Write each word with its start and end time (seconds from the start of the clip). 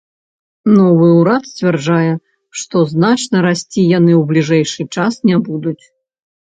Новы 0.77 1.09
урад 1.17 1.43
сцвярджае, 1.49 2.09
што 2.63 2.77
значна 2.95 3.37
расці 3.49 3.81
яны 3.97 4.13
ў 4.21 4.23
бліжэйшы 4.35 4.91
час 4.99 5.25
не 5.31 5.37
будуць. 5.49 5.81